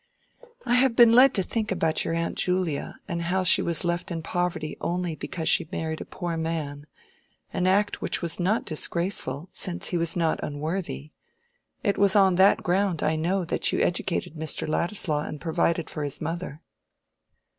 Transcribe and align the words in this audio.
"I 0.65 0.73
have 0.73 0.95
been 0.95 1.13
led 1.13 1.35
to 1.35 1.43
think 1.43 1.71
about 1.71 2.03
your 2.03 2.15
aunt 2.15 2.35
Julia, 2.35 2.95
and 3.07 3.21
how 3.21 3.43
she 3.43 3.61
was 3.61 3.85
left 3.85 4.09
in 4.09 4.23
poverty 4.23 4.75
only 4.81 5.13
because 5.13 5.47
she 5.47 5.67
married 5.71 6.01
a 6.01 6.05
poor 6.05 6.37
man, 6.37 6.87
an 7.53 7.67
act 7.67 8.01
which 8.01 8.19
was 8.19 8.39
not 8.39 8.65
disgraceful, 8.65 9.49
since 9.51 9.89
he 9.89 9.97
was 9.97 10.15
not 10.15 10.39
unworthy. 10.41 11.11
It 11.83 11.99
was 11.99 12.15
on 12.15 12.33
that 12.37 12.63
ground, 12.63 13.03
I 13.03 13.15
know, 13.15 13.45
that 13.45 13.71
you 13.71 13.79
educated 13.81 14.33
Mr. 14.33 14.67
Ladislaw 14.67 15.21
and 15.25 15.39
provided 15.39 15.87
for 15.87 16.03
his 16.03 16.19
mother." 16.19 16.63